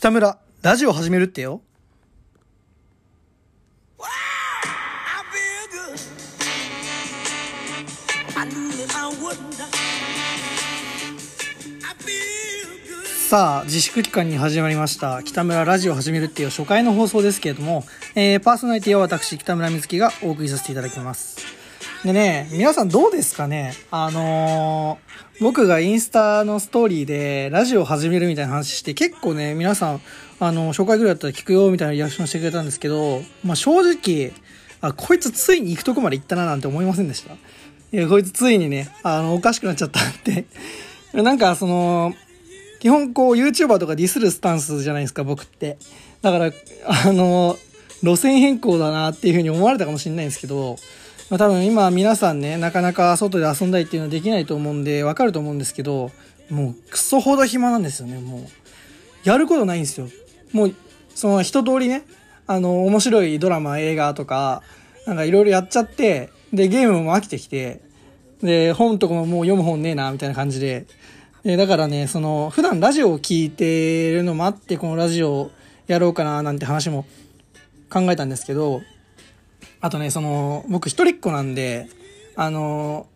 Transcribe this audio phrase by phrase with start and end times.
[0.00, 1.60] 北村、ラジオ始めるってよ。
[13.28, 15.22] さあ、自粛期間に始まりました。
[15.22, 21.59] 北村ラジオ始めるっていう初回の放送ですけれども、えー、パーソナリティは私、北村瑞希がお送りさせていただきます。
[22.04, 23.74] でね、皆さんどうですかね？
[23.90, 30.00] あのー、僕がインスタのストーリーでラジオ始めるみたいな話して、結構ね、皆さん、
[30.38, 34.32] あの、初回ぐらいだったら聞くよみたいなリアクションしてくれたんですけど、まあ正直、
[34.80, 37.34] あ、こいつついに行くとこまで行ったななんて思いませんでした。
[37.34, 37.36] い
[37.92, 40.46] や、こいつついにね、あの、おかしくなっちゃったって。
[41.12, 42.14] なんか、その、
[42.78, 45.76] 基本こう YouTuber とかディスるスタンスじゃないですか、僕って。
[46.22, 46.52] だから、
[46.86, 47.58] あの、
[48.02, 50.76] 路線変更だなっていうふうに思われたかもしれないんですけど、
[51.30, 56.10] まあ、多分今皆さんね、なかなか外で遊んだりっていうのはできないと思うんで、わかると思うんですけど、
[56.50, 58.40] もうクソほど暇なんですよね、もう。
[59.22, 60.08] やることないんですよ。
[60.52, 60.74] もう、
[61.14, 62.02] その一通りね、
[62.48, 64.62] あの、面白いドラマ、映画とか、
[65.06, 67.80] なんかいろいろやっちゃって、で、ゲームも飽きてきて、
[68.42, 70.86] で、本とかももう読む本ねえな、みたいな感じで。
[71.44, 75.52] で、だからね、その、普段ラジオを聞いてるのもあって、このラジオ
[75.86, 77.06] やろうかな、なんて話も
[77.88, 78.82] 考えたんですけど、
[79.80, 81.88] あとね、その、僕一人っ子なんで、
[82.36, 83.06] あの、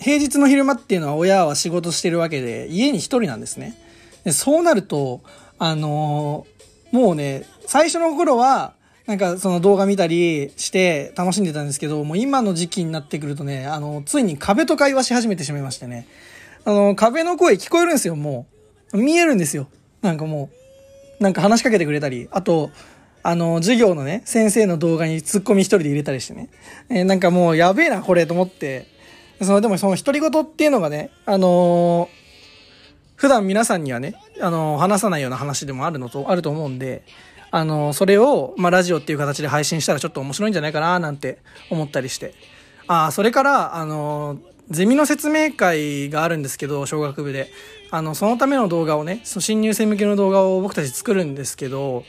[0.00, 3.74] 平日の昼間っていうのは親は仕事してるわけで、家に一人なんですね。
[4.24, 5.22] でそうなると、
[5.58, 6.46] あの
[6.92, 8.74] もうね、最初の頃は、
[9.06, 16.06] なんかその動画見たりして楽しんでたんですけど、もう今の時期になってくるとね、あの、ついに壁と会話し始めてしまいましてね。
[16.64, 18.46] あの、壁の声聞こえるんですよ、も
[18.92, 18.98] う。
[18.98, 19.68] 見えるんですよ。
[20.02, 20.50] なんかも
[21.20, 22.70] う、なんか話しかけてくれたり、あと、
[23.22, 26.48] あの、授業のね、先生の動画にツッコミ一人で入れたりしてね。
[26.88, 28.86] えーなんかもうやべえな、これ、と思って。
[29.42, 32.18] その、でもその独り言っていうのがね、あのー
[33.16, 37.02] 普段皆さんにはね、あのー話さないような話でもあるのと、あると思うんで、
[37.50, 41.38] あのーそれを、まあ、ラジオっていう形で配信したらちょっと面白いんじゃないかな、なんて
[41.70, 42.34] 思ったりして。
[42.86, 44.38] ああ、それから、あの
[44.70, 47.50] ゼミの説明会があるんですけど、小学部で。
[47.90, 52.04] あの、そのための動画をね、その新入生向けの動画を僕たち作るんですけど、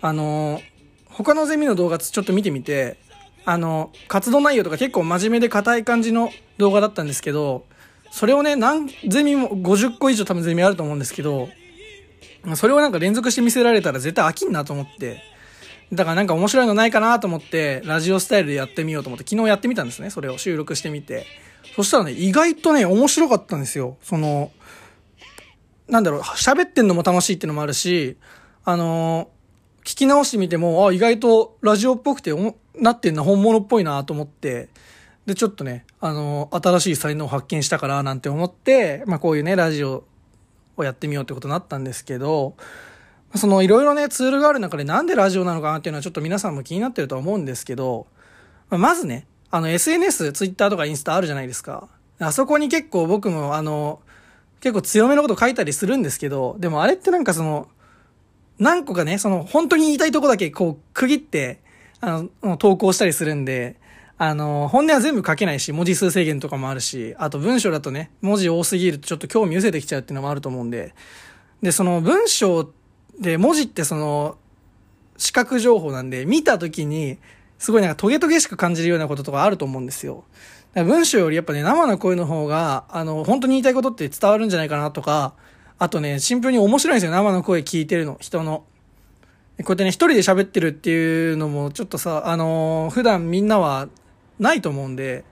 [0.00, 0.60] あの、
[1.08, 2.98] 他のゼミの動画ちょっと見てみて、
[3.44, 7.64] あの、活動内容とか結構真面目で硬い感じの動画だったんですけど、
[8.10, 11.48] それをね、何ゼミも、50個以上多分ゼミあると思うんですけど、
[12.54, 15.22] それをなんか連続して見せられたら絶対飽きんなと思って、
[15.92, 21.26] だからなんか面白いのないかなと思って、ラジオスタイルでやってみようと思って、昨日やってみたんですね、それを収録してみて。
[21.74, 23.96] そしたらね、意外とね、面白かったんですよ。
[24.02, 24.50] その、
[25.88, 28.16] なんだろう、喋ってんのも楽しいってのもあるし、
[28.64, 29.35] あのー
[29.86, 34.68] 聞き直してみても、あ、意外とラジオっぽくておなってんな、本物っぽいなと思って、
[35.26, 40.02] で、ちょっとね、あの新しい才能を発見したからなんて思って、まあこういうね、ラジオ
[40.76, 42.56] をやってみようってことになったんですけど、
[43.36, 48.08] そのいろいろね、ツールがある中でなんでラジオなのかなっていうのはちょっと皆さんも気になってるとは思うんですけど、
[48.70, 51.88] まずね、あの SNS、ツイッターとかインスタあるじゃないですか。
[52.18, 54.00] あそこに結構僕もあの、
[54.60, 57.68] 結構強めのこと書いたりするんですけど、でもあれってなんかその、
[58.58, 61.60] 何個かね、その本当に言いたいとこだけこう区切って、
[62.00, 63.76] あの、投稿したりするんで、
[64.18, 70.94] あの、本音は全部書けないし、文字数制限とかもあるし、あと文章だとね、文字多すぎるとちょっと興味失せてきちゃうっていうのもあると思うんで、
[71.62, 72.70] で、その文章
[73.20, 74.38] で文字ってその、
[75.18, 77.18] 視覚情報なんで、見た時に、
[77.58, 80.24] すごいなんかトゲトゲしく感じるようなこととかあると思うんですよ。
[80.74, 85.34] 文章よりやっぱね、生の声の方が、あの、本当に言いたいことって伝わるんじゃないかなとか、
[85.78, 88.64] あとね、シンプルに面白いんですよ、生の声聞いてるの、人の。
[89.58, 93.88] こうやってね、一人で喋ってるっていうのも、ちょっとさ、あのー普段みんなは
[94.38, 95.24] ないと思うんで、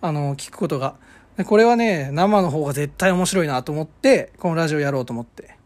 [0.00, 0.96] あのー聞くことが。
[1.44, 5.56] これはね、生の方が絶対面白いなと思って、このラジオやろうと思って。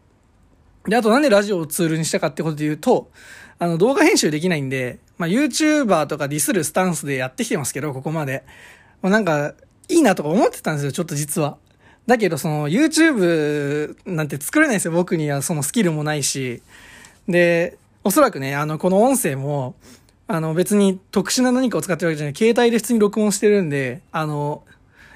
[0.87, 3.09] で、あとなんでラジオをツールにしたかってことで言うと、
[3.57, 8.43] あの、動画編集できないんで、まあ、YouTuber とかディスるスタンスでやってきてますけど、ここまで。
[9.01, 9.53] まあ、なんか、
[9.89, 11.57] いいなとか思ってたんですよ、ちょっと実は。
[12.05, 16.61] だけど、その、YouTube なんて作れないですよ、僕にはそのスキルもないし。
[17.27, 19.75] で、おそらくね、あの、この音声も、
[20.27, 24.63] あの、別に特殊な何かを使ってるわけじゃない、携帯で普通に録音してるんで、あの、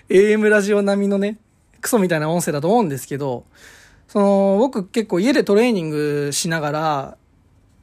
[0.09, 1.37] AM ラジオ並みのね、
[1.81, 3.43] クソみたいな音声だと思うんですけど、
[4.07, 7.17] その、僕結構家でトレーニングしながら、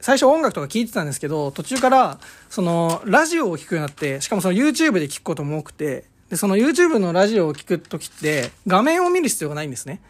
[0.01, 2.19] 最初音楽とか聞いてたんですけど、途中から、
[2.49, 10.01] その、ラジオを聞くようになって、しかもその YouTube で聞くことも多くて、で、その YouTube のラジオを聞くときって、画面を見る必要がないんですね。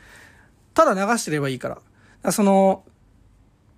[0.73, 1.75] ただ流してればいいから。
[1.75, 1.81] か
[2.23, 2.83] らその、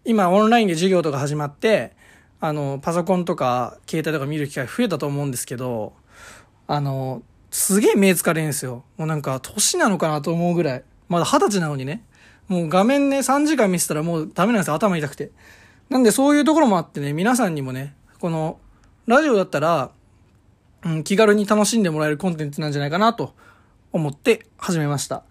[0.05, 1.95] 今オンラインで授業とか始まって、
[2.39, 5.93] あの、パソコンとか携帯とか見る機会増えたと思うんですけど、
[6.67, 8.83] あの、すげえ目疲れんですよ。
[8.97, 10.83] もうなんか、年なのかなと思うぐらい。
[11.09, 12.03] まだ二十歳なのにね。
[12.47, 15.31] もう画面ね、3時間見せたらもうダメなんですよ、頭痛くて。
[15.89, 18.59] なんでそういうところもあってね、皆さんにもね、この、
[19.05, 19.91] ラジオだったら、
[20.87, 23.33] うん、気軽に楽しんでもらえるコンテンツなんじゃないかなと
[23.91, 25.23] 思って始めました。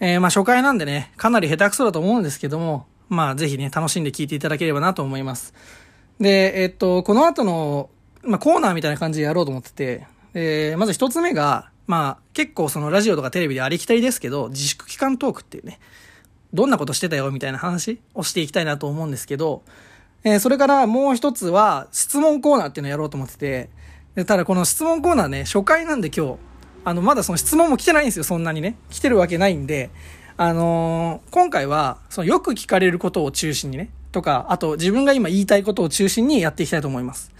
[0.00, 5.54] えー、まあ初回なんでね、かなり下手くそだと思うんですけども、まあぜひね、楽しんで聞いていただければなと思います。
[6.20, 7.88] で、えっと、この後の、
[8.22, 15.78] まあコーナーみたいな感じでやろうと思ってて、えー、まず一つ目が、まあ結構そのラジオとかテレビでありきたりですけど、自粛期間トークっていうね、
[16.52, 19.62] どんなことしてたよみたいな話をしていきたいなと思うんですけど、
[20.24, 23.70] えー、それからもう一つは質問コーナーっていうのをやろうと思ってて、
[24.14, 26.36] でただこの質問コーナーね、初回なんで今日、
[26.84, 28.76] あの、まだその質問も来てないんですよ、そんなにね。
[28.90, 29.90] 来てるわけないんで、
[30.36, 37.32] あのー今回は、そのよく聞かれることを中心にね、とか、あと自分が今言いたいことを中心にやっていきたいと思います。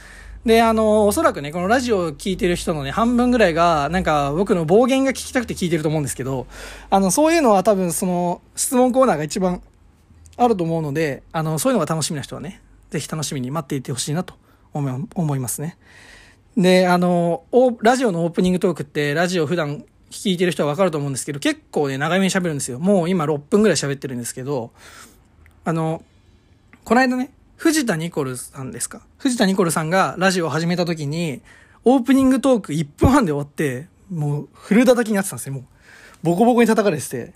[0.47, 6.47] で、あのーおそらくね、このラジオを聞いてる人のね、半分ぐらいが、なんか僕の暴言が聞きたくて聞いてると思うんですけど、
[6.89, 9.61] あの、そういうのは多分その、質問コーナーが一番
[10.39, 14.35] あると思うので、あの、そういうのが楽しみな人はね、ぜひ楽しみに待っていてほしいなと
[14.73, 15.77] 思い思いますね。
[16.57, 17.45] で、あの、
[17.81, 22.79] ラジオのオープニングトークって、ラジオ普段聞いてる人はわかると思うんですけど、結構ね、長めに喋るんですよ。
[22.79, 24.71] もう今6分ぐらい喋ってるんですけど、
[25.65, 26.03] あの、
[26.85, 29.03] この間ね、藤田ニコルさんですか？
[29.19, 31.41] 藤田ニコルさんがラジオを始めた時に、
[31.85, 35.55] オープニングトーク1分半で終わって、もうフル叩きになってたんですよ。
[35.55, 35.65] もう、
[36.23, 37.33] ボコボコに叩かれてて。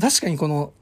[0.00, 0.72] 確かにこの、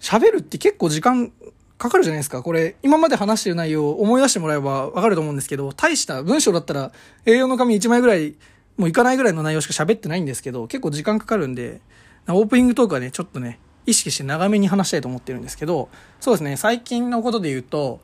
[0.00, 1.32] 喋るって結構時間
[1.78, 2.42] かかるじゃないですか。
[2.42, 6.92] これ、今まで話してる内容を思い出してもらえばわかると思うんですけど、大した文章だったら
[7.24, 8.34] A4 の紙1枚ぐらい、
[8.76, 11.80] もういかないぐらいの内容しか喋ってないんですけど、結構時間かかるんで、
[12.28, 15.88] オープニングトークはね、ちょっとね、意識して長めに話したいと思ってるんですけど、
[16.20, 18.00] そうですね、最近のことで言うと、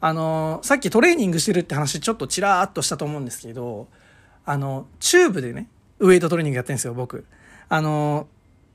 [0.00, 3.88] あのさっきトレーニングしてるって話ちょっとちらーっとしたと思うんですけど、
[4.44, 5.68] あの、チューブでね、
[5.98, 7.24] ウェイトトレーニングやってるんですよ、僕。
[7.70, 8.26] あの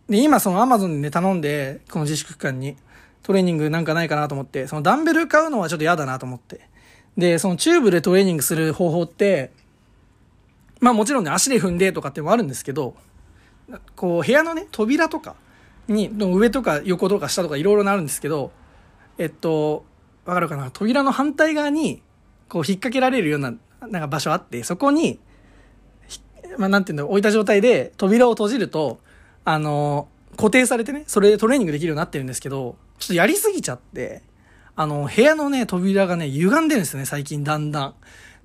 [0.09, 2.77] で、今その Amazon でね、頼んで、この自粛期間に、
[3.23, 6.61] トレーニングなんかないかなと思って、そのダンベル買うのはちょっと嫌だなと思って。
[7.17, 9.51] で、そのチューブでトレーニングする方法って、
[10.79, 12.95] まあもちろんね、足で踏んでとかってもあるんですけど、
[13.95, 15.35] こう、部屋のね、扉とか
[15.87, 18.51] に、の上とか横とか下とかいろいろなるんですけど、
[19.17, 19.85] えっと、
[20.25, 20.71] わかるかな？
[20.71, 22.01] 扉の反対側に、
[22.47, 25.19] こう、引っ掛けられるような、なんか場所あって、そこに、
[26.57, 28.99] まあ、なんていうんだろう置いた状態で扉を閉じると、
[29.45, 30.07] あの、
[30.37, 34.21] 固定されてね、それでトレーニングできるようになってるんですけど、ちょっとやりすぎちゃって、
[34.75, 37.95] あの、部屋のね、扉がね、歪んでるんですよね、最近だんだん。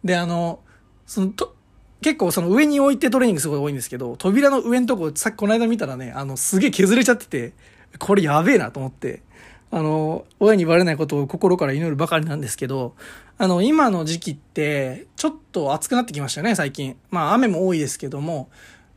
[0.02, 0.60] で、あの、
[1.06, 1.54] その、と、
[2.00, 7.52] 結構その上に置いてトレーニングすごい多いんですけど、扉の上のとこ、さっきこの間見たらね、あの、すげえ削れちゃってて、
[7.98, 9.22] これやべえなと思って、
[9.70, 12.94] あの、親にバレないことを心から祈るばかりなんですけど、
[13.38, 16.96] あの、今の時期って、ちょっと暑くなってきましたよね、最近。
[17.10, 18.50] まあ、雨も多いですけども、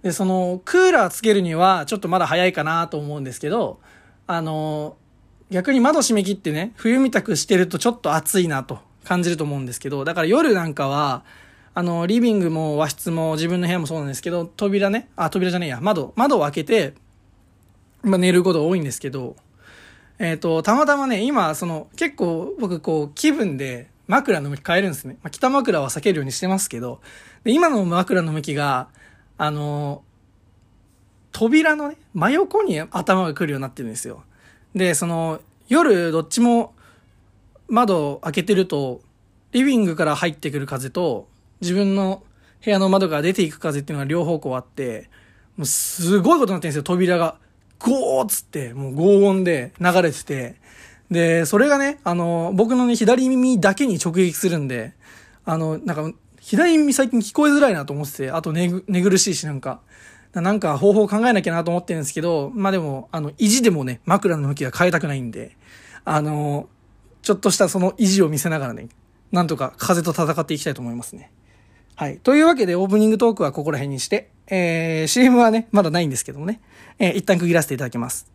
[0.04, 3.80] で、その、クーラーつけるには、ちょっとまだ早いかなと思うんですけど、
[4.28, 4.98] あの、
[5.50, 11.24] 逆に窓閉め切ってね、冬みたくしてるとちょっと暑いなと感じると思うんですけど、だから夜なんかは、
[11.74, 16.94] あの、リビングも和室も自分の部屋もそうなんですけど、扉ね、あ、扉じゃねえや、窓、窓を開けて、
[18.02, 19.36] まあ寝ること多いんですけど、
[20.20, 25.18] えっ、と、たまたまね、今、その、結構僕こう、気分で枕の向き変えるんですね。
[25.22, 27.00] まあ、北枕は避けるようにしてますけど、
[27.44, 28.88] で今の枕の向きが、
[29.38, 30.04] あの、
[31.32, 34.24] 扉のね、真横に頭が来るようになってるんですよ。
[34.78, 36.74] で、その、夜どっちも
[37.68, 39.02] 窓開けてると、
[39.52, 41.28] リビングから入ってくる風と、
[41.62, 42.24] 自分の
[42.64, 45.10] 部屋の窓から出ていく風っていうのが両方向あって、
[45.58, 47.38] もうすごいことになってるんですよ、扉が。
[47.80, 50.56] ゴーっつって、もう轟音で流れてて。
[51.12, 54.94] で、それがね、あの、僕のね、左耳だけに直撃するんで、
[55.46, 59.82] あの、なんか、左耳最近聞こえづらいなと思ってて、あと寝寝苦しいしなんか、
[60.42, 65.56] なんか方法考えなきゃなと思ってるんですけど、まあでも、あの、意地でもね、枕の向きは変えたくないんで、
[66.06, 66.68] あの、
[67.22, 68.90] ちょっとしたその意地を見せながらね、
[69.32, 71.32] なんとか風と戦っていきたいと思いますね。
[71.96, 72.20] はい。
[72.20, 76.62] というわけで、オープニングトークはここら辺にして、えー、CM はね、まだないんですけどもね、
[77.00, 78.32] えー、一旦区切らせていただきます。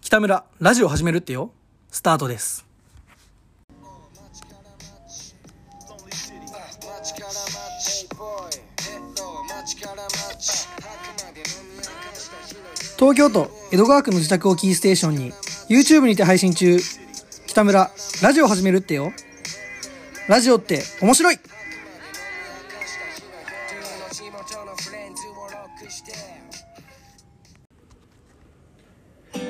[0.00, 1.50] 北村、ラジオ始めるってよ。
[1.90, 2.73] スタートです。
[13.04, 15.32] 東京都江戸川区の自宅をキーステーションに
[15.68, 16.78] YouTube にて配信中。
[17.46, 17.90] 北村
[18.22, 19.12] ラジオ始めるってよ。
[20.26, 21.36] ラジオって面白い。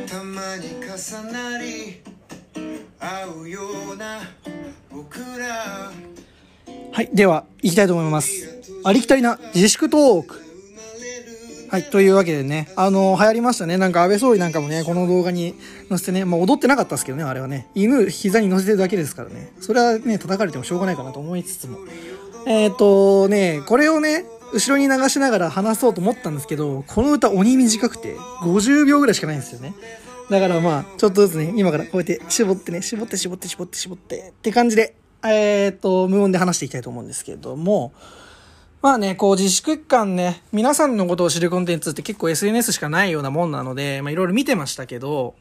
[0.09, 2.03] たまに重なり
[2.99, 3.61] 合うよ
[3.93, 4.23] うな
[4.91, 5.93] 僕ら。
[6.91, 8.73] はいでは行きたいと思います。
[8.83, 10.44] ありきたりな自粛トーク
[11.75, 13.77] はい、というわけでね、あの、流行りましたね。
[13.79, 15.57] なんか安倍総理なんかもね、この動画に
[15.89, 17.67] 載せてね、まあ踊ってなかったですけどね、あれはね。
[17.75, 19.53] 犬膝に乗せてるだけですからね。
[19.59, 21.79] それはね、叩かれてもしょうがないかなと思いつつも。
[22.47, 29.75] えっ、ー、とね、これをね、後ろに流しながら話そうと思ったんですけど、この歌鬼短くて、50秒ぐらいしかないんですよね。
[30.31, 37.93] だからまあ、ちょっとずつね、今からこうやって絞ってね、絞って絞って絞って絞ってって感じで、えっ、ー、と、無音で話していきたいと思うんですけれども、
[38.85, 45.35] まあね、こう自粛期間ね、皆さんのことを知るコンテンツって結構 SNS しかないようなもんなので、まあいろいろ見てましたけど、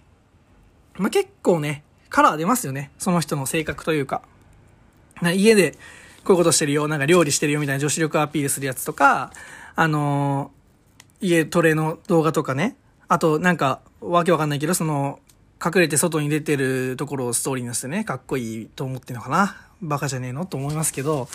[0.97, 2.91] まあ結構ね、カラー出ますよね。
[2.97, 4.21] その人の性格というか。
[5.21, 5.73] な家で
[6.23, 9.33] こういうことしてるよ、なんか料理してるよみたいな女子力アピールするやつとか、
[9.75, 12.77] あのー、家トレの動画とかね。
[13.09, 15.19] あと、なんか、わけわかんないけど、その、
[15.61, 19.57] 隠れて外に出てるところをストーリーにしてね、かっこいいと思ってんのかな。
[19.81, 20.45] バカじゃねえの？
[20.45, 21.27] と思いますけど、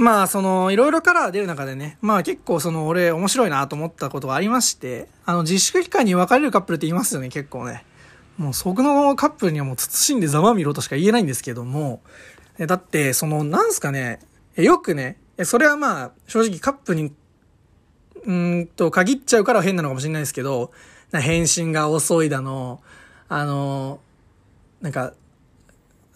[0.00, 7.84] まあ、その、いろいろカラー出る中でね、まあ結構その、俺面白いなと思ったことがありまして、あの、自粛期間に別れるカップルって言いますよね、結構ね。
[8.38, 12.00] もう、そこのカップルにはもう慎んでざまみろとしか言えないんですけども、
[12.58, 14.20] だって、その、なんすかね、
[14.56, 17.12] よくね、それはまあ、正直カップに、
[18.24, 20.72] うんと、限っちゃうから変なのかもしれないですけど、
[21.12, 22.80] 返信が遅いだの、
[23.28, 24.00] あの、
[24.80, 25.12] なんか、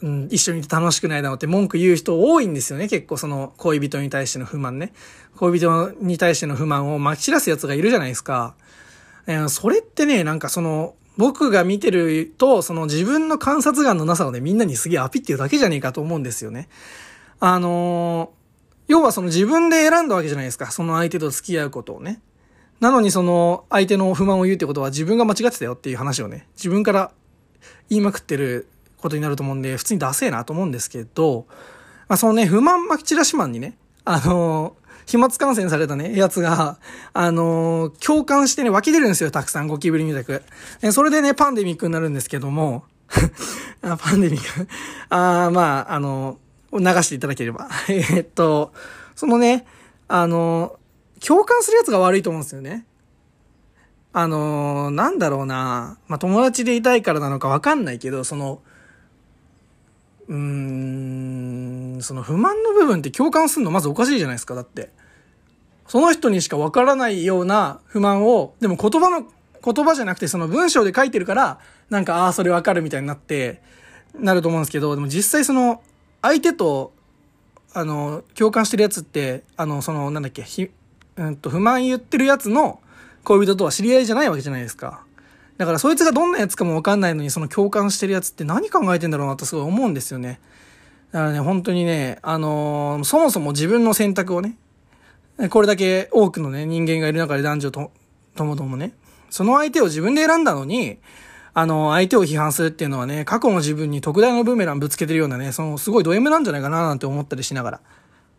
[0.04, 2.88] うん、一緒にいて楽しくないだろうって文句言う人多いんですよね。
[2.88, 4.92] 結構その恋人に対しての不満ね。
[5.36, 8.54] 恋人に対しての不満を撒き散らす奴がいるじゃないですか。
[9.26, 16.68] えー、それってね、なんかその、僕が見てると、その自分の観察眼のなさをね、みんなにすげえアピってるだけじゃねえかと思うんですよね。
[17.40, 18.30] あのー、
[18.88, 20.70] 要はその自分で選んだわけじゃないですか。
[20.70, 22.20] その相手と付き合うことをね。
[22.80, 27.12] なのにその相手の不満を言うってことは自分が間違ってたよっていう話をね、自分から
[27.88, 28.68] 言いまくってる
[29.04, 31.46] ことになると思うんで、普通にダセえなと思うんですけど、
[32.08, 36.78] まあ、そのね、不満巻き散らしマンにね、あのー、飛沫感染されたね、やつが、
[37.12, 40.42] あのー、共感してね、湧き出るんですよ、たくさん、ゴキブリみたく。
[40.80, 42.84] えそれでね、パンデミックになるんですけども、
[43.82, 44.68] あパンデミック
[45.10, 47.68] あまあ、あのー、流していただければ。
[47.88, 48.72] えっと、
[49.14, 49.66] そのね、
[50.08, 50.78] あの
[51.26, 52.86] 共感するやつが悪いと思うんですよね。
[54.16, 58.62] あのなんだろうな、まあ、友達でいたいからなのかわかんないけど、その、
[60.28, 64.90] うーん、その不満の部分って共感するのまずおかしいじゃないですか、だって。
[65.86, 69.26] その人にしかわからないような不満を、でも言葉の、
[69.64, 71.58] 言葉じゃなくてその文章で書いてるから、
[71.90, 73.62] なんか、ああ、それわかるみたいになって、
[74.18, 75.82] なると思うんですけど、でも実際その、
[76.22, 76.92] 相手と、
[77.74, 80.70] あの、共感してるやつって、あの、その、なんだっけ、ひ、
[81.16, 82.80] うんと、不満言ってるやつの
[83.24, 85.02] 恋人とは知り合いじゃないわけじゃないですか。
[85.56, 90.40] だからそいつがどんなやつかもわかんないのに、その共感してるやつって何考えてんだろうなとすごい思うんですよね。
[91.12, 94.56] だからね、本当にね、あのー、そもそも自分の選択をね、
[95.50, 97.92] これだけ多くのね、人間がいる中で男女と、
[98.34, 98.94] ともともね、
[99.30, 100.98] その相手を自分で選んだのに、
[101.54, 107.80] あの、相手を批判するっていうのはね、過去の自分に特大のブーメランぶつけてるようなね、その、すごいド M なんじゃないかななんて思ったりしながら。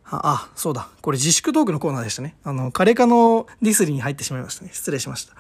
[0.03, 0.89] あ、あ、そうだ。
[1.01, 2.36] これ自粛トークのコーナーでしたね。
[2.43, 4.72] あの、カレカのディスリに入ってしまいましたね。
[4.74, 5.34] 失礼しました。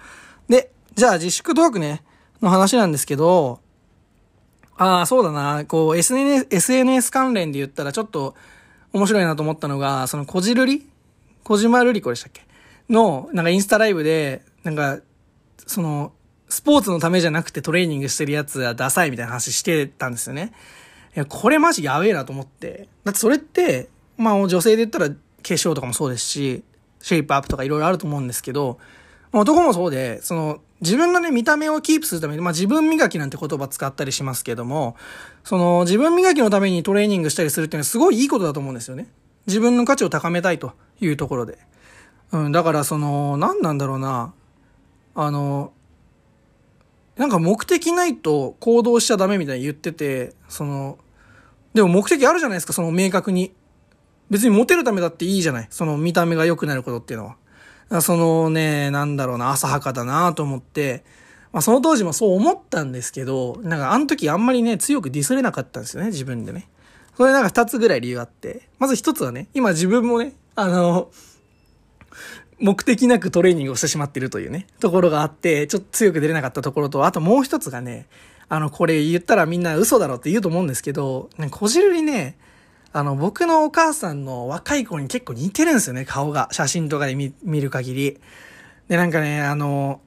[0.47, 2.03] で、じゃあ自粛トークね、
[2.41, 3.59] の話なんですけど、
[4.77, 5.65] ああ、そうだな。
[5.65, 8.35] こう、SNS、SNS 関連で言ったらちょっと
[8.93, 10.87] 面白いなと思ったのが、そのこじるり？
[11.43, 12.41] 小島瑠璃子でしたっけ？
[12.89, 14.99] の、なんかインスタライブで、なんか、
[15.67, 16.11] その、
[16.49, 20.53] スポーツのためじゃなくてトレーニングしてるやつはダサいみたいな話してたんですよね。
[21.15, 22.87] いや、これマジやべえなと思って。
[23.03, 26.63] だってそれって、まあ女性で言ったら化粧とかもそうですし、
[27.01, 28.79] シェイプアップとかいろいろあると思うんですけど、
[29.31, 34.95] 男もそうで、その、自分のね、見た目をキープするために、まあ自分磨きなんて言葉使ったりしますけども、
[35.43, 39.07] その、自分磨きのためにトレーニングしたりするっていうのはすごいいいことだと思うんですよね。
[39.47, 41.59] 自分の価値を高めたいというところで。
[42.31, 44.33] うん、だからその、何なんだろうな。
[45.13, 45.71] あの、
[47.15, 50.97] なんか目的ないと行動しちゃダメみたいに言ってて、その、
[51.73, 53.53] でも目的あるじゃないですか、その明確に。
[54.29, 55.67] 別にモテるためだっていいじゃない。
[55.69, 57.35] その見た目が良くなることっていうのは。
[58.01, 61.03] そのね、なんだろうな、浅はかだなと思って、
[61.51, 66.67] まあその当時もそう思ったんですけど、なんかあの時あんまりね、強くディスれなかったんですよね、自分でね。
[67.15, 68.67] それなんか二つぐらい理由あって。
[68.77, 71.09] まず一つはね、今自分もね、あの、
[72.59, 78.07] 目的なくトレーニングをしてしまっているというね、ところがあって、ちょっと強く出れなかったところと、あともう一つがね、
[78.47, 82.37] あの、これ言ったらみんな嘘だろって言うと思うんですけど、ね、こじるりね、
[82.97, 86.47] あの、僕のお母さんの若い子に結構似てるんですよね、顔が。
[86.53, 88.21] 写真とかで見る限り。
[88.87, 89.99] で、なんかね、あの、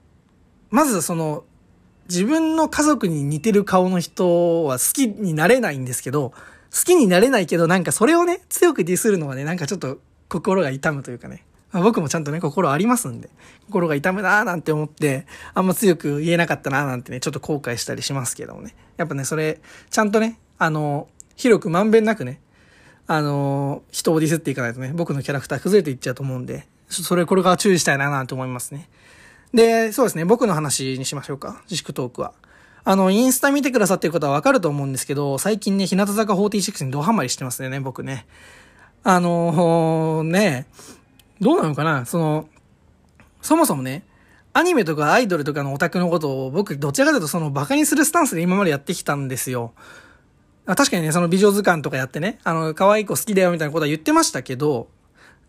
[0.71, 1.45] まずその、
[2.09, 6.37] 自分の家族に似てる顔の人は好きになれないんですけど、好
[6.87, 9.99] きになれないけど、なんかそれをね、強くディスるのはね、なんかちょっと
[10.31, 11.45] 心が痛むというかね。
[11.73, 13.29] まあ僕もちゃんとね、心ありますんで、
[13.67, 18.75] 心が痛むなーなんて思って、あんま強く言えなかったなーなんてね、ちょっと後悔したりしますけどもね。
[18.97, 22.41] やっぱね、それ、ちゃんとね、あの、広くまんべんなくね、
[23.11, 28.89] あの、人をディスっていかないとね、僕のキャラクター崩れていっちゃうと思うんで、それこれから注意したいななんて思いますね。
[29.55, 32.35] で、そうですね、僕の話にしましょうか、自粛トークは。
[32.85, 38.27] あの、インスタ見てくださってる方はわかると思うんですけど、最近ね、日向坂46にドハマりしてますね、僕ね。
[39.05, 40.67] あのーね、
[41.41, 42.49] どうなのかなその、
[43.41, 44.05] そもそもね、
[44.53, 49.73] アニメとかアイドルとかのオタクのことを僕どちらかというとそのバカにするスタンスで今までやってきたんですよ。
[50.77, 54.89] 確かにね、その美女図鑑とかやってね、あの、可愛い子好きだよみたいなことは言ってましたけど、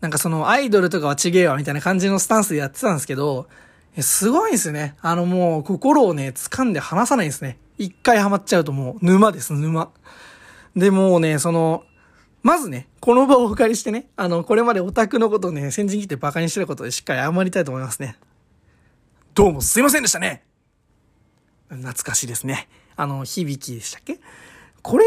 [0.00, 3.48] なんかそのアイドルとかはちげえわみたいな感じのスタンスでやってたんですけど、
[3.98, 4.96] すごいですね。
[5.02, 7.58] あのもう心をね、掴んで離さないですね。
[7.76, 9.90] 一回ハマっちゃうともう沼です、沼。
[10.74, 11.84] で、もうね、その、
[12.42, 18.16] まずね、この場をお借りしてね、あの、これまでオタクのことをね、先陣切ってバカにしてることでしっかり謝りたいと思いますね。
[19.34, 20.42] どうもすいませんでしたね
[21.68, 22.68] 懐かしいですね。
[22.96, 24.18] あの、響きでしたっけ？
[24.82, 25.04] これ、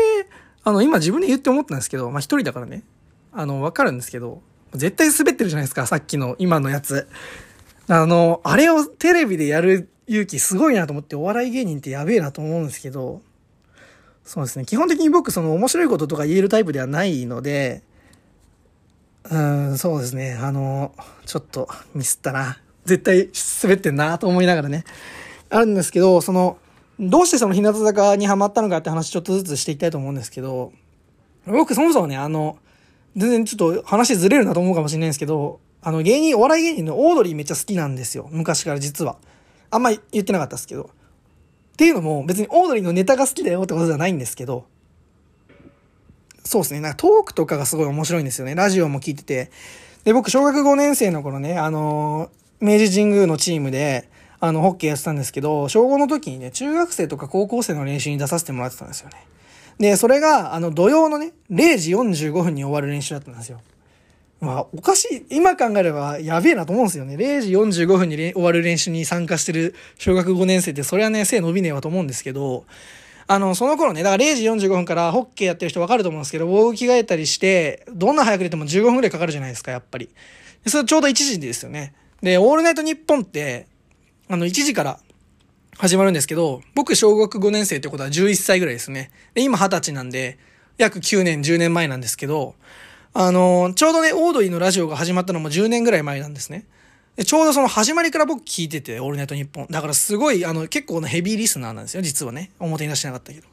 [0.64, 2.84] あの、今自分で言って思ったんですけど、まあ、一人だからね、
[3.32, 4.42] あの、わかるんですけど、
[4.74, 7.08] 絶対滑ってるじゃないですか、さっきの、今のやつ。
[7.88, 13.22] あの、あれをテレビでやる勇気すごいなと思って、お笑い芸人ってやべえなと思うんですけど、
[14.24, 14.66] そうですね。
[14.66, 17.84] 基本的に僕、その面白いこととか言えるタイプではないので、
[19.30, 20.34] うん、そうですね。
[20.34, 20.94] あの、
[21.26, 22.60] ちょっとミスったな。
[22.86, 23.30] 絶対
[23.62, 24.84] 滑ってんなと思いながらね。
[25.50, 26.58] あるんですけど、その、
[27.00, 30.72] どうしてその日向坂にハマったのかって話ちょっとずつしていきたいと思うんですけど、
[31.46, 32.58] 僕そもそもね、あの、
[33.16, 38.30] 全然ちょっと話ずれるなと思うかもしれないんですけど、あの芸人、お笑い芸人のオードリーめっちゃ好きなんですよ。
[38.32, 39.18] 昔から実は。
[39.70, 40.90] あんま言ってなかったですけど。
[41.74, 44.66] っていうのも別にオードリーのネタが好きだよってことじゃないんですけど、
[46.46, 46.80] そうですね。
[46.80, 48.54] なんかトークとかがすごい面白いんですよね。
[48.54, 49.52] ラジオも聞いてて。
[50.04, 54.10] で、僕、小学5年生の頃ね、あのー明治神宮のチームで、
[54.46, 59.16] あの、ホッケーやってたんですけど、小5の時にね、中学生とか高校生の練習に出させてもらってたんですよね。
[59.80, 63.62] で、それが、あの、土曜のね、0時45分に終わる練習だったんですよ。
[64.42, 67.16] まあ、おかしい、今考えればやべえなと思うんですよね。
[67.16, 67.52] 0時
[67.86, 72.66] 45分に終わる練習に参加してる小学5年生って、それはね、背伸びねえわと思うんですけど、
[73.28, 80.10] あの、その頃ね、だから0時45分からホッケーやってる人わかると思うんですけど、防具着替えたりして、どんな早く出ても15分くらいかかるじゃないですか、やっぱり。
[80.68, 81.94] それちょうど1時ですよね。
[82.22, 83.68] で、オールナイトニッポンって、
[84.30, 85.00] あの、1時から
[85.78, 89.12] 始まるんですけど、僕小学5年生ってことは11歳ぐらいですね。
[89.34, 90.38] で、今20歳なんで、
[90.78, 92.56] 約9年、10年前なんですけど、
[93.14, 96.66] あの、ちょうどね、オードリーのラジオが始まったのも10年ぐらい前なんですね。
[97.16, 99.68] でちょうどその始まりから僕聞いてて、オールナイトニッポン。
[99.70, 102.52] だからすごい、あの、結構なヘビーリスナーなんですよ、実はね。
[102.60, 103.48] 表に出してなかったけど。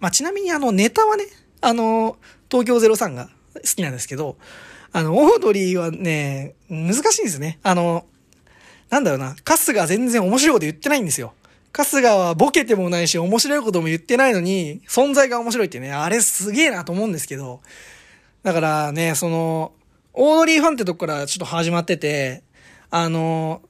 [0.00, 1.26] まあ、ちなみにあの、ネタはね、
[1.60, 2.16] あの、
[2.50, 4.36] 東京03が好きなんですけど、
[4.92, 7.58] あの、オードリーはね、難しいんですね。
[7.62, 8.06] あの、
[8.92, 11.32] なんだろうな、春日全然面白いこと言ってないんですよ。
[11.72, 17.62] 春日はボケてもないし、面白いことも言ってないのに、存在が面白いってね、あれすげえなと思うんですけど、
[18.42, 19.72] だからね、その、
[20.12, 22.42] オードリーファンってとこからちょっと始まってて、
[22.90, 23.62] あの、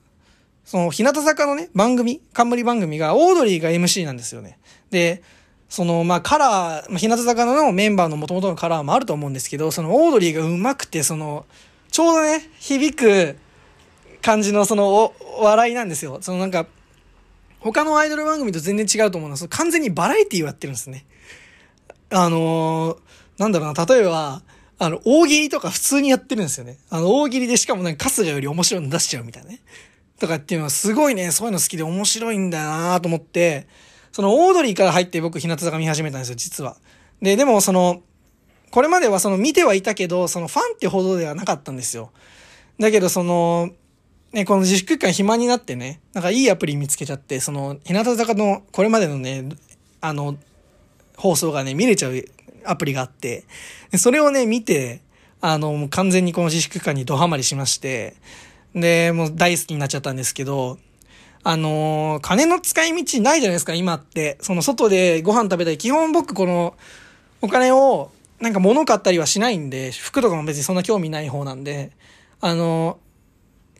[0.64, 4.58] その、日向坂のね、番組、冠番組が、オードリーが MC なんですよね。
[4.90, 5.22] で、
[5.68, 11.46] その、まあ、カラー、日向坂のメンバーの元々のカラーもあると思うんですけど、その、オードリーが上手くて、その、
[11.92, 13.36] ちょうどね、響く
[14.22, 16.18] 感じの、その、お笑いなんですよ。
[16.20, 16.66] そのなんか、
[17.60, 21.04] 他のアイドル番組と全然違うと思うのは、その完全にバラエティをやってるんですね。
[22.10, 22.98] あのー
[23.38, 24.42] なんだろうな、例えば、
[24.78, 26.78] あの、大喜利とか普通にやってるんですよね。
[26.90, 29.60] あの、大喜利でしかもなんか春日より面白いの出しちゃうみたいなね。
[30.18, 33.66] とかっていうのはすごいね、そういうの好きで面白いんだよなと思って、
[34.12, 36.76] そのオードリーから入って僕日向坂見始めたんですよ、実は。
[37.20, 38.02] で、でもその、
[38.70, 42.10] これまではその見てはいたけど、そのファンってほどではなかったんですよ。
[42.78, 43.70] だけどその、
[44.32, 49.48] ね、この自粛期間暇になってね、なんかいいアプリ見つけちゃって、その、日向坂のこれまでのね、
[50.00, 50.36] あの、
[51.16, 52.24] 放送がね、見れちゃう
[52.64, 53.44] アプリがあって、
[53.96, 55.00] それをね、見て、
[55.42, 58.14] あの、もう完全にこの自粛期間にドハマりしまして、
[58.74, 60.78] で、もう大好きになっちゃったんですけど、
[61.44, 64.38] あの金の使い道ないじゃないですか、今って。
[64.40, 66.74] その外でご飯食べたり、基本僕この、
[67.40, 71.90] お金を、なんか物買ったりはしないんで、服とかも別にそんな興味ない方なんで、
[72.40, 72.98] あの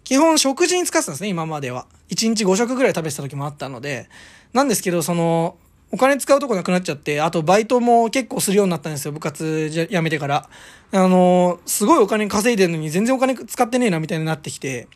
[0.05, 1.87] 基本食事に使ってたんですね、今までは。
[2.11, 4.09] 1日5食ぐらい食べてた時もあったので。
[4.53, 5.57] なんですけど、その、
[5.91, 10.49] お金使うとこなくなっちゃって、あとバイトも結構するようになったんですよ、部活じゃ辞めてから。
[10.91, 14.89] あの、すごいお金稼いでるのに全然お金使ってねえなみたいになってきて、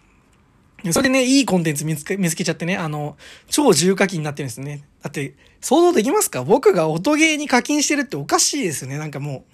[0.90, 3.16] それでね、いいコンテンツ見つけ、見つけちゃってね、あの、
[3.50, 4.84] 超重課金になってるんですね。
[5.02, 6.44] だって、想像できますか？
[6.44, 9.44] 僕が音ゲーに課金してるっておかしいですよね、なんかも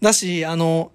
[0.00, 0.04] う。
[0.04, 0.92] だし、あの、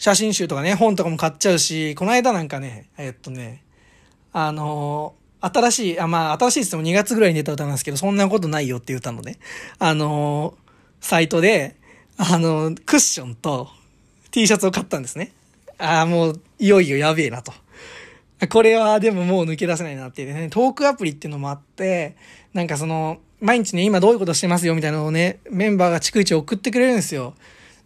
[0.00, 3.62] 写真集とかね、本とかも買っちゃうし、この間なんかね、えっとね、
[4.32, 9.38] あのー新しい、あ、まあ、新しいっつっても2月ぐらいに出た歌なんですけど、そんなことないよっていう歌のね、
[9.78, 11.76] あのーサイトで、
[12.16, 13.68] あのークッションと
[14.30, 15.32] T シャツを買ったんですね。
[15.76, 17.52] ああ、もう、いよいよやべえなと。
[18.48, 22.16] これはでももう抜け出せないなっていうね、トークアプリっていうのもあって、
[22.54, 27.34] なんかその、毎日ね、今どういうことしてますよみたいなのをね、メンバーが逐一送ってくれるんですよ。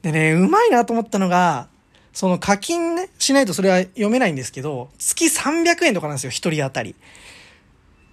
[0.02, 1.68] でね、うまいなと思ったのが、
[2.14, 6.94] その課金ね、しないとそれは読めないんですけど、月300円とかなんですよ、一人当たり。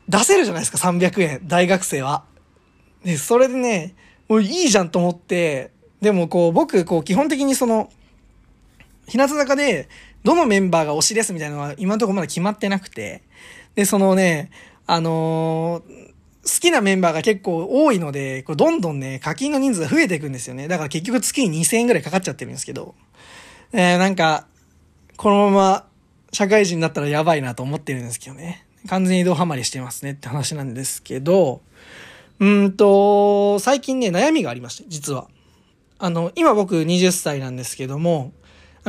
[0.09, 2.23] 出せるじゃないですか、300円、大学生は。
[3.05, 3.93] で、それでね、
[4.27, 5.69] もういいじゃんと思って、
[6.01, 7.91] でもこう、僕、こう、基本的にその、
[9.07, 9.87] 日向坂で、
[10.23, 13.21] どのメンバーが推しですみたいなのは今のところまだ決まってなくて、
[13.75, 14.49] で、そのね、
[14.87, 16.11] あのー
[16.43, 20.67] 好きなメンバーが結構多いので、こうどんどんね、課金の人数が増えていくんですよね。
[20.67, 22.95] だから結局月に2000円ぐらいかかっちゃってるんですけど、
[23.73, 24.47] えー、なんか、
[25.17, 25.87] このまま
[26.31, 28.65] 社会人になったらやばいなと思ってるんですけどね。
[28.87, 31.61] 完全に移動ハマりしてますねって話なんですけど、
[32.39, 35.27] うんと、最近ね、悩みがありまして、実は。
[35.99, 38.33] あの、今僕20歳なんですけども、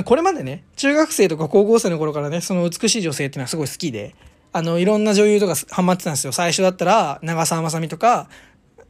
[0.05, 4.15] これまでね、中学生とか高校生の頃からね、その美しい女性っていうのはすごい好きで、
[4.53, 6.33] あの、いろんな女優とかハマってたんですよ。
[6.33, 8.29] 最初だったら、長澤まさみとか、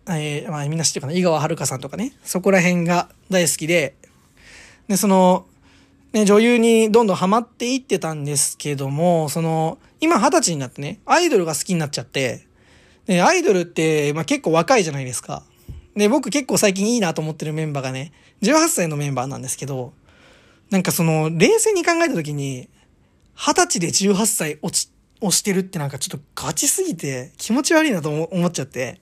[0.08, 3.96] えー、まあみんな知ってるかな、井川遥さんとかね、そこら辺が大好きで、
[4.86, 5.46] で、その、
[6.12, 12.46] ね、女優にどんどんハマっていってたんですけども、その、今二十歳になってね、アイドルが好きになっちゃって、
[13.06, 15.42] で、アイドルって、まあ結構若いじゃないですか。
[15.96, 19.94] で、僕結構最近いいなと思ってるメンバーがね、18歳のメンバーなんですけど、
[20.70, 22.68] なんかその、冷静に考えたときに、
[23.34, 29.00] 二十歳で18歳落ち、押してるってなんかちょっとガチすぎて気持ち悪いなと思っちゃって。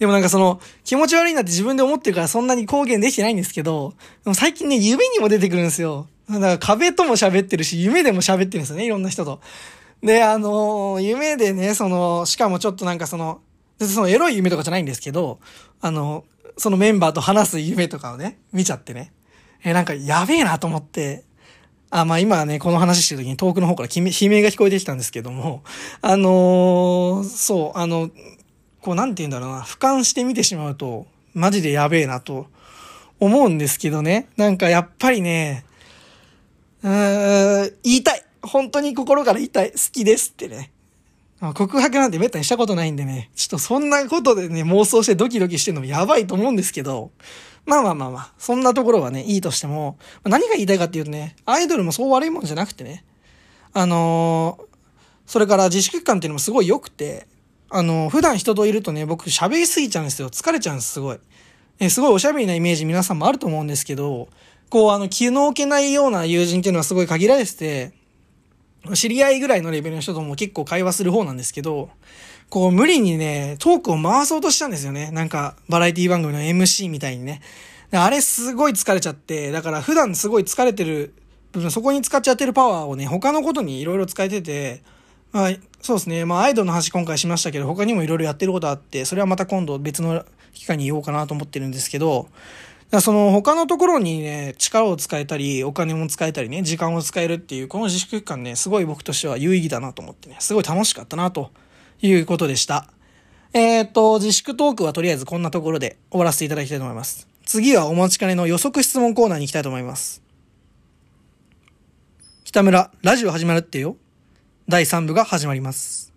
[0.00, 3.92] でもなんかその気持ち悪いなって自分で思ってるからそんなに公言できてないんですけど、
[4.24, 6.08] でも最近ね、夢にも出てくるんですよ。
[6.28, 9.40] だから壁とも喋ってるし、夢でも喋ってるんですよね、いろんな人と。
[10.02, 13.42] で、あのー夢でね、その、しかもちょっとなんかその、
[13.78, 15.38] 別にそのエロい夢とかじゃないんですけど、
[15.82, 16.24] あの、
[16.56, 19.12] そのメンバーと話す夢とかをね、見ちゃってね。
[19.64, 21.24] え、なんかやべえなと思って、
[21.90, 25.62] あ、まあ今ね、この話してる時に遠くの方から悲鳴悲鳴が聞こえてきたんですけども、
[26.00, 28.10] あのーそう、あの、
[28.80, 32.46] こうなんて言うんだろうな、俯瞰して見てしまうと、マジでやべえなと
[33.18, 34.28] 思うんですけどね。
[34.36, 35.64] なんかやっぱりね、
[36.82, 38.24] うーん、言いたい。
[38.42, 39.72] 本当に心から言いたい。
[39.72, 40.70] 好きですってね。
[41.54, 47.10] 告白なんてめったにしたことないんでね、ちょっとそんなことでね、妄想してドキドキしてるのもやばいと思うんですけど、
[47.64, 53.04] まあまあまあまあ、そんなところはね、いいとしても、何が言いたいかっていうとね、アイドルもそう悪いもんじゃなくてね、
[53.72, 54.70] あのー
[55.30, 57.28] それから自粛期間っていうのもすごい良くて、
[57.70, 60.28] あの普段人といるとね、僕喋りすぎちゃうんですよ。
[60.28, 61.18] 疲れちゃうんです、すごい。
[61.78, 64.28] えすごいおしゃべりなイメージ皆さんもあると思うんですけど、
[64.68, 67.92] こう、あの、気の置けないような友人っていうのはすごい限られてて、
[68.94, 71.90] 知り合いぐらいのレベルの人とも結構会話する方なんですけど、
[72.48, 75.10] こう無理にね、トークを回そうとしたんですよね。
[75.12, 77.40] なんか、バラエティ番組の MC みたいにね。
[77.92, 81.14] あれすごい疲れちゃって、だから普段すごい疲れてる
[81.52, 84.82] 部分、そこに使っちゃってるパワーをね、他のことにいろいろ使えてて、
[85.32, 85.50] まあ、
[85.82, 86.24] そうですね。
[86.24, 92.28] まあ、アイドルの話今回しましたけど、他にもいろいろやってることあって、それはまた今度別の機会に言おうかなと思ってるんですけど、
[93.00, 101.52] その他のところにね、力を使えたり、お金も使えたりね、時間を使えるっていう、この自粛期間ね、すごい僕としては有意義だなと思ってね、すごい楽しかったなと
[102.02, 102.88] いうことでした。
[103.52, 107.28] えっ、と、自粛トークはとりあえずこんなところで終わらせていただきたいと思います。
[107.46, 110.22] 次はお待ちかねの予測質問コーナーに行きたいと思います。
[112.44, 113.96] 北村、ラジオ始まるってよ。
[114.68, 116.10] 第3部が始まります。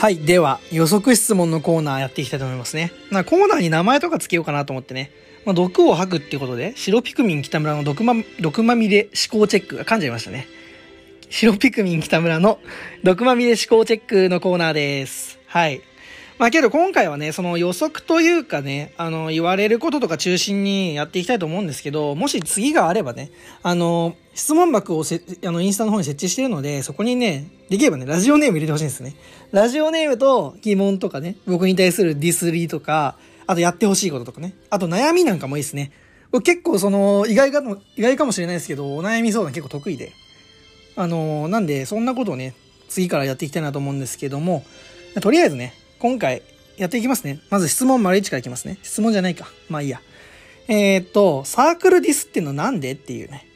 [0.00, 0.16] はい。
[0.16, 2.90] では、予測質問のコーナーやっていきたいと思いますね。
[3.10, 5.10] なコーナーに名前とかつけようかなと思ってね。
[5.44, 10.46] まあ、毒を吐くっていうことで、白ピクミン北村の毒ま、毒まみれ思考チェックが噛んじゃいましたね。
[11.28, 12.60] 白ピクミン北村の
[13.04, 15.39] 毒まみれ思考チェックのコーナーです。
[15.50, 15.82] はい。
[16.38, 23.32] まあけど今回はね、その予測というかね、あの、言われることとか中心にやっていきたいと思うんですけど、もし次があればね、
[23.64, 29.16] あの、質問箱をせ、あの、インスタの方に設置してるので、そこにね、できればね、ラジオネーム入れてほしいんですね。
[29.50, 33.16] ラジオネームと疑問とかね、僕に対するディスリーとか、
[33.48, 35.90] あとやってほしいこととかね、あと悩みなんかもいいですね。
[36.30, 40.12] 僕結構その、意外かも、意外かもしれないですけど、お悩み相談結構得意で。
[40.94, 42.54] あの、なんで、そんなことをね、
[42.88, 44.64] 次からやっていきたいなと思うんですけども、
[45.20, 46.42] とりあえずね、今回
[46.76, 47.40] やっていきますね。
[47.50, 48.78] まず質問丸1からいきますね。
[48.82, 49.50] 質問じゃないか。
[49.68, 50.00] まあいいや。
[50.68, 53.46] えーっと、サークルディスってのなんでっていうね。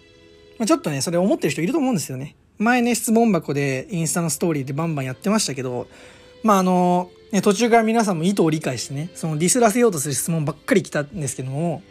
[0.59, 2.35] まあちょっとね、それ思ってる人いると思うんですよね。
[2.59, 5.87] 前ね、質問箱でインスタのストーリーでバンバンやってましたけど、
[6.43, 11.83] まああの、ね、途中から皆さんも意図を理解してね、そのディスらせようとする質問ばっかり来たんですけども、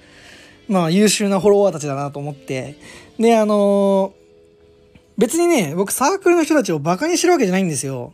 [0.67, 2.77] まあ優秀なフォロワーたちだなと思って、
[3.17, 4.13] で、あの
[5.17, 8.13] 別にね、僕サークルの人たちをバカにしてるわけじゃないんですよ。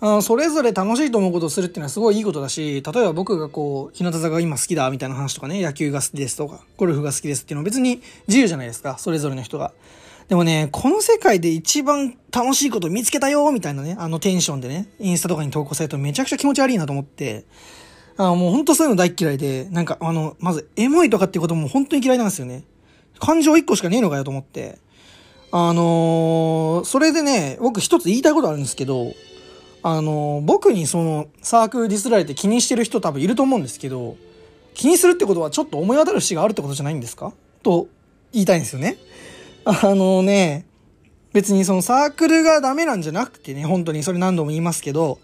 [0.00, 9.72] あ、それぞれ楽しいと思うことをするっていうのはすごいいいことだし、例えば僕がこう、日向坂が今好きだみたいな話とかね、野球が好きですとか、ゴルフが好きですっていうのは別に自由じゃないですか、それぞれの人が。
[10.28, 17.44] でもね、この世界で一番楽しいこと見つけたよみたいなね、あのテンションでね、インスタとかに投稿されるとめちゃくちゃ気持ち悪いなと思って、
[18.16, 22.64] あもうほんとそういうの大嫌いで、なんかあの、まずエモいとかっていうことも本当に嫌いなんですよね。
[23.18, 24.78] 感情一個しかねえのかよと思って。
[25.52, 29.12] あのーそれでね、僕一つ言いたいことあるんですけど、
[29.82, 34.16] あの僕にそのサークルディスられて気にしてる人多分いると思うんですけど、
[34.74, 37.32] 気にするってことはちょっと思い当たる節があるってことじゃないんですか？
[37.62, 37.88] と
[38.32, 38.98] 言いたいんですよね。
[39.64, 40.66] あのね、
[41.32, 45.18] 別にそのサークルがダメなんじゃなくてね、本当にそれ何度も言いますけど、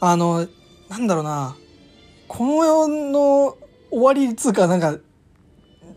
[0.00, 0.46] あの、
[0.88, 1.56] なんだろうな、
[2.28, 3.56] この世の
[3.90, 4.98] 終わりつうか、なんか、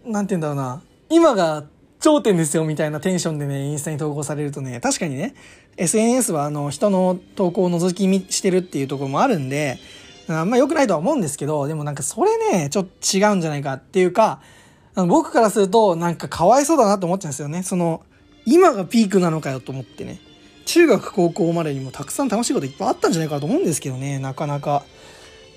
[0.06, 1.66] なんて言うんだろうな、今が
[2.04, 5.34] 頂点ですよみたいなテンションでね、インスタに投稿されるとね、確かにね、
[5.78, 9.80] SNS はあの、人の投稿を覗き見してるっていうところもあるんで、
[10.28, 14.42] あんま良くないとは思うんですけど、でもなんかそれね、ちょっと違うんじゃないかっていうか、
[14.96, 17.64] 僕からするとなんかかわいそうだなと思っちゃうんですよね。
[17.64, 18.02] その、
[18.46, 20.20] 今がピークなのかよと思ってね。
[20.66, 24.84] 中学高校までにもたくさん楽しいこといっぱいあったんじゃないかと思うんですけどね、なかなか。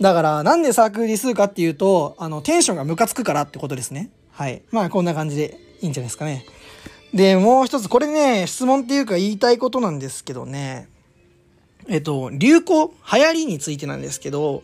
[0.01, 4.11] だから、なんでサークルディスるかっていうと、あの、テンションがムカつくからってことですね。
[4.31, 4.63] はい。
[4.71, 6.45] まあ、こんな感じでいいんじゃないですかね。
[7.15, 10.89] で、もう一つ、これね、質問っていうか言いたいことなんですけどね。
[11.89, 14.62] えっと、流行、流行りについてなんですけど、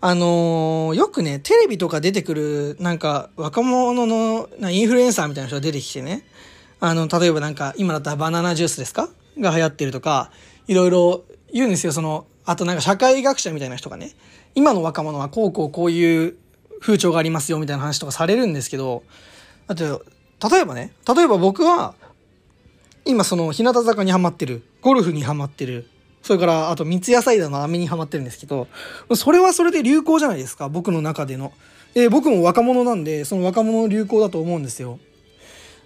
[0.00, 6.24] あのーよくね、テレビとか出てくる、なんか、若者の、なインフルエンサーみたいな人が出てきてね、
[6.78, 9.08] あの、例えばなんか、今だったらバナナジュースですか？
[9.38, 10.30] が流行ってるとか、
[10.68, 14.12] いろいろ言うんですよ、その、あとなんか社会学者みたいな人がね、
[14.54, 16.36] 今の若者はこうこうこういう
[16.80, 19.02] 風潮がありますよ、みたいな話とかされるんですけど、
[19.66, 20.04] あと、
[20.42, 21.94] 例えばね、例えば僕は、
[23.04, 25.88] 今その日向坂にハマってる、ゴルフにハマってる、
[26.22, 28.66] それからあと三ツ矢サイダーの飴にハマってるんですけど、
[29.14, 31.52] それはそれで流行じゃないですか、僕の中での。
[31.94, 34.98] で、僕も若者なんで、その若者の流行だと思うんですよ。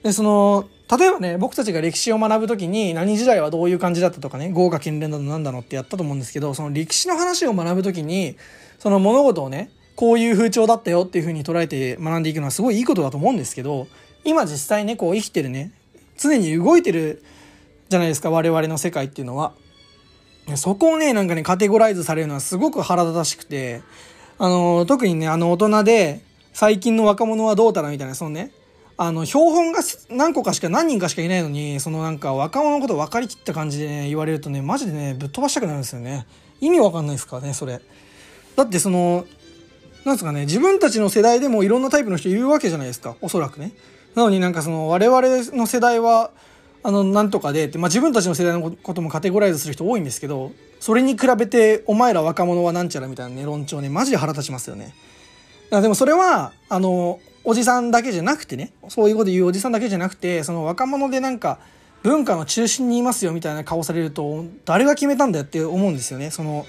[0.02, 8.36] で、その、例えばね、僕たちが歴史を学ぶときに何時代はどういう感じだったとかね、豪華絢爛だのなんだのってやったと思うんですけど、その歴史の話を学ぶときに、
[8.78, 13.86] その物事をね、こういう風潮だったよっていう風に捉えて学んでいくのはすごいいいことだと思うんですけど、
[14.24, 15.72] 今実際ね、こう生きてるね、
[16.18, 17.22] 常に動いてる
[17.88, 19.52] じゃないですか、我々の世界っていうのは。
[20.56, 23.82] そこをね、なんかね、カテゴライズされるのはすごく腹立たしくて、
[24.38, 28.52] あの、特にね、あの大人で、最近の若者はどうたらみたいな、そのね、
[28.96, 29.80] あの、標本が
[30.10, 36.26] 何個かしか、何人かしかいないのに、そのなんか若者のこと分かりきった感じで、ね、言われるとね、マジでね、ぶっ飛ばしたくなるんですよね。
[36.60, 37.80] 意味わかんないですからね、それ。
[38.56, 39.24] だってその、
[40.04, 43.72] なんですかね、自分たちの世代でもいろんなタイプの人いるわけじゃないですか、おそらくね。
[44.14, 45.20] なのになんかその、我々
[45.56, 46.30] の世代は、
[46.82, 54.94] あの、なんとかでって、まあ自分たちの世代のこともカテゴライズする人多いんですけど、それに比べて、お前ら若者はなんちゃらみたいなね、論調ね、マジで腹立ちますよね。
[55.70, 61.58] でもそれは、あの、おじさんだけじゃなくてね、そういうこと言うおじさんだけじゃなくて、その若者でなんか、
[62.02, 66.30] 文化の中心にいますよみたいな顔されると、誰が決めたんだよって思うんですよね。
[66.30, 66.64] その、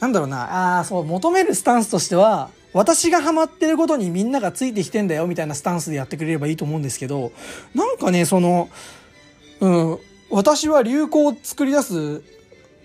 [0.00, 7.32] なんだろうな、あ、そう、求めるスタンスとしては、私がハマってることにみんながついてきてんだよみたいなスタンスでやってくれればいいと思うんですけど、
[7.74, 8.68] なんかね、その、
[9.60, 9.98] うん、
[10.30, 12.22] 私は流行を作り出す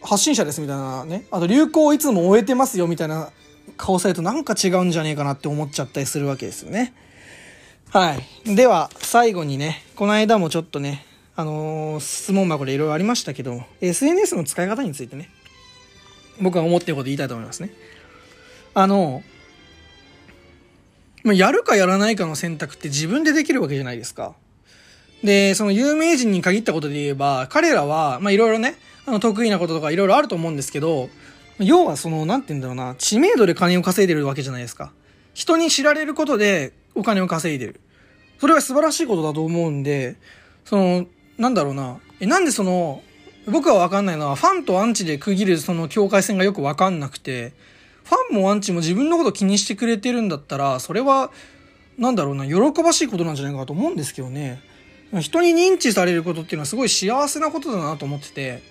[0.01, 3.31] 発信者ですみたいなね、あと流行をいつも終えてますよみたいな
[3.77, 6.93] 顔されるとなんか違うんじゃねえかなって思っちゃったりするわけですよね。
[7.89, 8.55] はい。
[8.55, 11.03] では、最後にね、この間もちょっとね、
[11.35, 15.29] あのー質問箱でいろいろありましたけど、SNS の使い方についてね、
[16.39, 17.71] 僕が思ってること言いたいと思いますね。
[18.75, 19.23] あの、
[21.23, 24.35] まあやるかやらないかの選択って自分でできるわけじゃないですか。
[25.23, 31.09] で、その有名人に限ったことで言えば、彼らは、まあいろいろね、あの得意なこととかいろいろあると思うんですけど、
[31.59, 34.91] 要はその、なんて言うんだろうな、知名度で金を稼いでるわけじゃないですか。
[35.33, 37.81] 人に知られることでお金を稼いでる。
[38.39, 40.15] それは素晴らしいことだと思うんで、
[40.63, 41.05] その、
[41.37, 43.01] なんだろうな、え、なんでその、
[43.45, 47.53] 僕はわかんないのは、ファンとアンチで区切るその境界線がよくわかんなくて、
[48.09, 51.29] ファンもアンチも自分のこと気にしてくれてるんだったら、それは、
[51.99, 54.61] なんだろうな、喜ばしいことなんじゃないかと思うんですけどね。
[55.21, 58.63] 人に認知されることっていうのはすごい幸せなことだなと思ってて、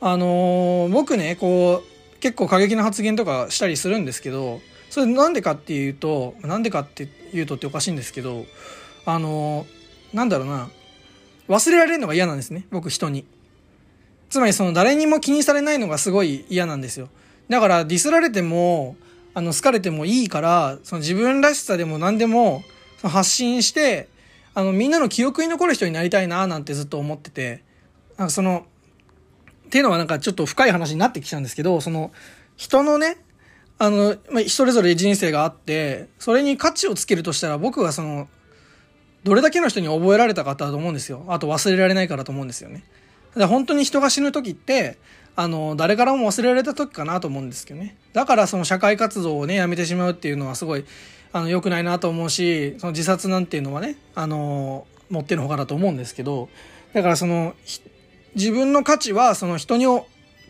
[0.00, 8.44] あのー僕ね、こう、結構過激な発言とかしたりするんですけど、それなんでかっていうと、なんでかって言うとっておかしいんですけど、
[9.04, 10.70] あのーなんだろうな、
[11.48, 12.66] 忘れられるのが嫌なんですね。
[12.70, 13.24] 僕人に。
[14.30, 17.08] つまりその誰にも気にされないのがすごい嫌なんですよ。
[17.48, 18.96] だからディスられても、
[19.34, 22.62] あの、好かれてもいいから、その自分らしさでも何でも、
[23.02, 24.08] 発信して、
[24.54, 27.62] あの、みんなの記憶に残る人になりたいななんてずっと思ってて、
[28.16, 28.66] なんかその、
[29.66, 32.12] っていうのはなんかちょっと深い話になってきちゃうんですけど、その、
[32.56, 33.18] 人のね、
[33.78, 38.28] あの、まあ、それぞれ人生があって、それに価値をつけるとしたら僕はその、
[39.24, 41.24] どれだけの人に覚えられたかだと思うんですよ。
[41.28, 42.84] あと忘れられないからと思うんですよね。
[43.36, 44.98] だ本当に人が死ぬ時って、
[45.36, 47.96] あの、誰からも忘れられた時かなと思うんですけどね。
[48.14, 50.84] だからその社会活動をね、やめてしまうっていうのはすごい、
[51.32, 56.48] あの、良くないなと思うし、その自殺なんていうのはね、あの、持ってのほかだと思うんですけど、
[56.94, 57.54] だからその、
[58.34, 59.86] 自分の価値はその人に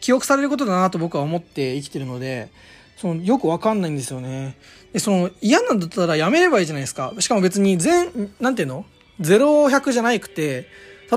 [0.00, 2.48] 記憶されることだなと僕は思って生きてるので、
[2.96, 4.56] そのよくわかんないんですよね。
[4.92, 7.12] で、その嫌なんだったらやめればいいじゃないですか。
[7.18, 8.84] しかも別に全、なんていうの
[9.20, 10.68] ?0100 じゃなくて、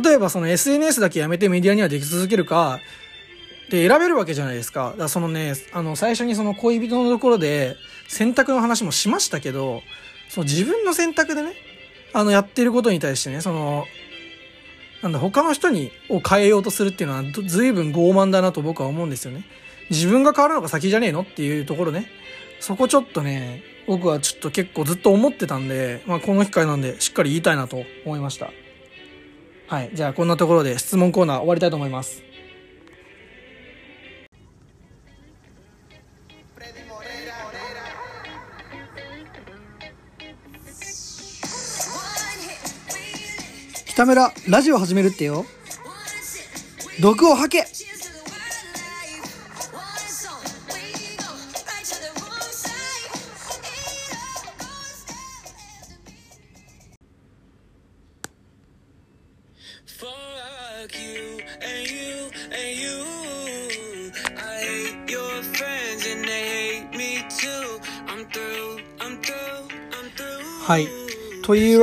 [0.03, 2.79] 例えばその SNS だけやめてメディアにはでき続けるか、
[3.69, 4.95] で選べるわけじゃないですか。
[4.97, 7.75] だそのね、あの最初にその恋人のところで
[8.07, 9.81] 選択の話もしましたけど、
[10.29, 11.53] その自分の選択でね、
[12.13, 13.85] あのやってることに対してね、その、
[15.01, 19.45] なんだ、他の人に、を変えようとするっていうのはず随分傲慢だなと僕は思うんですよね。
[19.89, 22.07] 自分が変わるのが先じゃねえのっていうところね。
[22.59, 28.51] そこちょっとね、僕はちょっと結構ずっと思ってたんで、まあこの機会なんでしっかり言いたいなと思いました。
[29.69, 29.91] はい。
[29.93, 32.23] じゃあこんなところで質問コーナー終わりたいと思います。
[43.85, 45.45] 北村、ラジオ始めるってよ。
[46.99, 47.67] 毒を吐け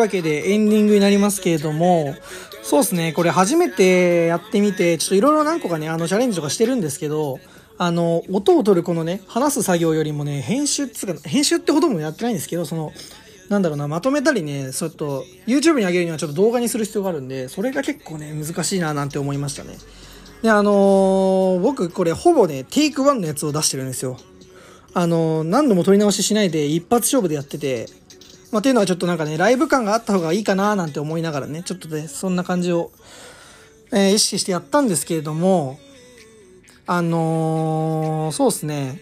[0.07, 2.15] わけでエンディングになりますけれども、
[2.63, 7.39] そうですね、これ初めてやってみて、ちょっといろいろ何個かね、あの、チャレンジとかしてるんですけど、
[7.79, 12.93] あの、音を取るこのね、話す作業よりもね、編集っつうか、編集ってほどもやってないんですけど、その、
[13.49, 19.77] なんだろうな、まとめたりね、ちょっと、YouTube に上げるにはちょっと動画にする必要があるんで、それが結構ね、難しいななんて思いましたね。
[20.43, 24.17] で、あのー僕これほぼね、テイク1のやつを出してるんですよ。
[24.95, 27.87] あのー何度も撮り直ししないで一発勝負でやってて、
[28.57, 32.91] まあ、っていうのはちょっとなんかね、ライブ感があった方がいいかななんて思いながらね、ちょっとね、そんな感じを、
[33.93, 35.79] えー意識してやったんですけれども、
[36.87, 38.99] あのーそうですね、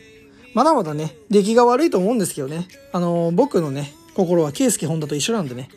[0.55, 5.69] まだまだね、出来が悪いと思うんですけどね、あのー僕のね、心はケイスケホンダと一緒なんでね、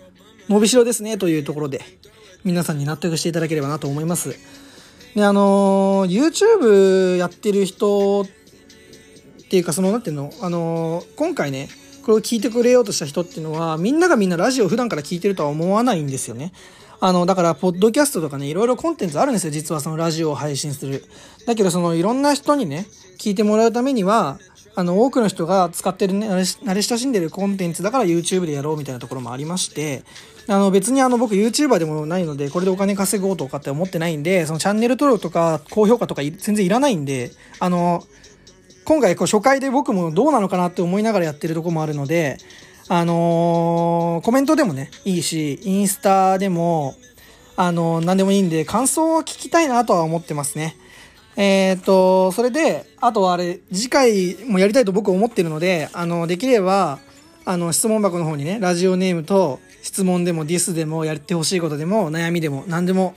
[0.50, 1.82] 伸びしろですね、というところで、
[2.44, 4.40] 皆さんに納得していただければなと思います。
[5.14, 8.26] で、あのー YouTube やってる人っ
[9.52, 11.70] ていうか、その、なんていうの、あのー今回ね、
[12.08, 16.54] これを聞いてくれようとした人っていうのは、みんながみんなラジオ普段から聞いてるとは思わないんですよね。
[17.02, 21.04] あの、だから、ポッドキャストとかね、いろいろコンテンツあるんですよ、実はそのラジオを配信する。
[21.46, 22.88] だけど、その、いろんな人にね、
[23.20, 24.40] 聞いてもらうためには、
[24.76, 30.04] あの、多くの人が使ってるね、慣れ親しんでるコンテンツだから YouTube でやろうみたいなところもありまして、
[30.48, 38.06] あの、別にあの、僕 YouTuber でもないので、これでお金稼ごうとかって思ってないんで、そのチャンネル登録とか高評価とか全然いらないんで、あの、
[38.88, 42.38] 今回こう初回で僕もどうなのかなって思いながらやってるとこもあるので、
[42.88, 46.96] あのーコメントでもね、いいし、インスタでも、
[47.58, 50.78] あのー何でもいいんで、感想を聞きたいなとは思ってますね。
[51.36, 57.00] えっ、と、それで、あとはあれ、次回もやりたいと僕思ってるので、あの、できれば、
[57.44, 63.16] あの、質問箱の方にね、ラジオネームと質問でもディスでもやってほしいことでも悩みでも何でも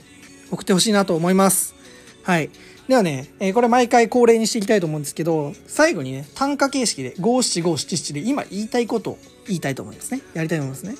[0.51, 1.75] 送ってほしいなと思います。
[2.23, 2.49] はい。
[2.91, 10.19] ではね、えーこれ毎回恒例にしていきたいと思うんですけど、最後にね、単価形式で、五七五七七で今言いたいことを言いたいと思いますね。
[10.33, 10.95] やりたいと思いますね。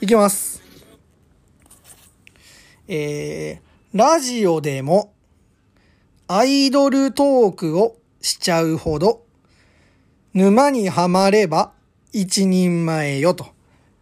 [0.00, 0.60] いきます。
[2.88, 5.12] えー、ラジオでも、
[6.26, 9.22] アイドルトークをしちゃうほど、
[10.34, 11.70] 沼にはまれば
[12.12, 13.46] 一人前よと。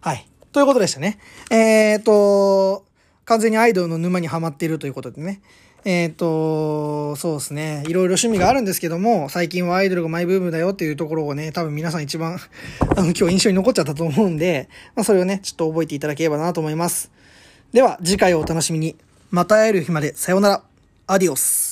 [0.01, 0.27] はい。
[0.51, 1.19] ということでしたね。
[1.51, 2.87] えーと、
[3.27, 5.43] 完全にアイドルの沼にはまっているということでね。
[5.89, 7.85] えーと、そうですね。
[7.87, 12.41] いろいろ趣味があるんですけども、最近はアイドルがマイブームだよっていうところをね、多分皆さん一番、
[12.97, 17.13] あの、今日印象に残っちゃったと思うんで、まあ、それをね、ちょっと覚えていただければなと思います。
[17.73, 18.97] では、次回をお楽しみに。
[19.31, 20.63] また会える日まで、さようなら。
[21.07, 21.66] アディオス。